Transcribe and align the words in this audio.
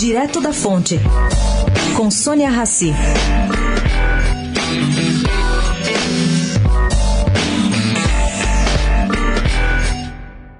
Direto 0.00 0.40
da 0.40 0.50
Fonte, 0.50 0.98
com 1.94 2.10
Sônia 2.10 2.48
Rassi. 2.48 2.90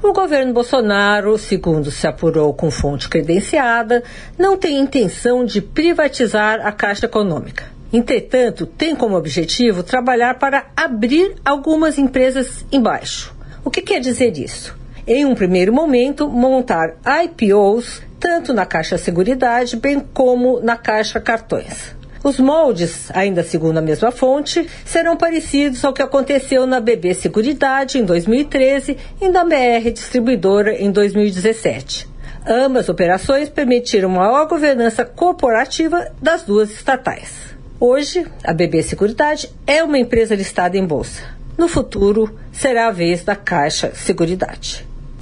O 0.00 0.12
governo 0.12 0.52
Bolsonaro, 0.52 1.36
segundo 1.36 1.90
se 1.90 2.06
apurou 2.06 2.54
com 2.54 2.70
fonte 2.70 3.08
credenciada, 3.08 4.04
não 4.38 4.56
tem 4.56 4.78
intenção 4.78 5.44
de 5.44 5.60
privatizar 5.60 6.64
a 6.64 6.70
Caixa 6.70 7.06
Econômica. 7.06 7.64
Entretanto, 7.92 8.66
tem 8.66 8.94
como 8.94 9.16
objetivo 9.16 9.82
trabalhar 9.82 10.38
para 10.38 10.66
abrir 10.76 11.34
algumas 11.44 11.98
empresas 11.98 12.64
embaixo. 12.70 13.34
O 13.64 13.70
que 13.70 13.82
quer 13.82 13.98
dizer 13.98 14.38
isso? 14.38 14.83
Em 15.06 15.26
um 15.26 15.34
primeiro 15.34 15.70
momento, 15.70 16.30
montar 16.30 16.96
IPOs 17.24 18.00
tanto 18.18 18.54
na 18.54 18.64
Caixa 18.64 18.96
Seguridade 18.96 19.76
bem 19.76 20.00
como 20.00 20.60
na 20.60 20.78
Caixa 20.78 21.20
Cartões. 21.20 21.94
Os 22.22 22.40
moldes, 22.40 23.10
ainda 23.12 23.42
segundo 23.42 23.76
a 23.76 23.82
mesma 23.82 24.10
fonte, 24.10 24.66
serão 24.82 25.14
parecidos 25.14 25.84
ao 25.84 25.92
que 25.92 26.00
aconteceu 26.00 26.66
na 26.66 26.80
BB 26.80 27.12
Seguridade 27.12 27.98
em 27.98 28.04
2013 28.04 28.96
e 29.20 29.28
na 29.28 29.44
BR 29.44 29.90
Distribuidora 29.92 30.72
em 30.72 30.90
2017. 30.90 32.08
Ambas 32.46 32.88
operações 32.88 33.50
permitiram 33.50 34.08
maior 34.08 34.48
governança 34.48 35.04
corporativa 35.04 36.10
das 36.22 36.44
duas 36.44 36.70
estatais. 36.70 37.30
Hoje, 37.78 38.26
a 38.42 38.54
BB 38.54 38.82
Seguridade 38.82 39.50
é 39.66 39.84
uma 39.84 39.98
empresa 39.98 40.34
listada 40.34 40.78
em 40.78 40.86
bolsa. 40.86 41.22
No 41.58 41.68
futuro, 41.68 42.34
será 42.50 42.86
a 42.88 42.90
vez 42.90 43.22
da 43.22 43.36
Caixa 43.36 43.92
Seguridade. 43.94 44.93